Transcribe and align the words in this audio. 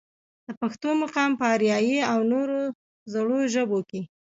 د 0.45 0.47
پښتو 0.61 0.89
مقام 1.01 1.31
پۀ 1.39 1.45
اريائي 1.55 1.97
او 2.11 2.19
نورو 2.31 2.59
زړو 3.13 3.37
ژبو 3.53 3.79
کښې 3.89 4.01